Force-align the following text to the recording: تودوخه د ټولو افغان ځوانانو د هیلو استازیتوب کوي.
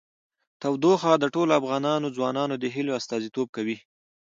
تودوخه 0.61 1.11
د 1.19 1.25
ټولو 1.33 1.51
افغان 1.59 1.85
ځوانانو 2.15 2.55
د 2.59 2.65
هیلو 2.75 2.91
استازیتوب 2.99 3.47
کوي. 3.55 3.77